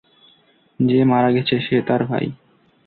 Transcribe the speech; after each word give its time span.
যে 0.79 0.99
মারা 1.03 1.29
গেছে 1.31 1.55
সে 1.59 1.75
তার 1.87 2.01
ভাই। 2.05 2.25